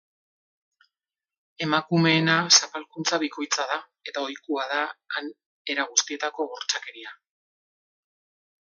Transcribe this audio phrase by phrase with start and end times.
[1.65, 3.79] Emakumeena zapalkuntza bikoitza da,
[4.11, 4.81] eta ohikoak da
[5.15, 5.33] han
[5.75, 7.17] era guztietako bortxakeria.